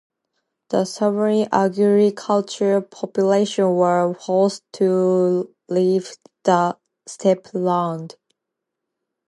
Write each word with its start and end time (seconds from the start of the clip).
The 0.69 0.85
surviving 0.85 1.47
agricultural 1.51 2.81
population 2.81 3.75
was 3.75 4.15
forced 4.25 4.63
to 4.73 5.53
leave 5.69 6.17
the 6.43 6.75
steppe 7.05 7.53
lands. 7.53 8.15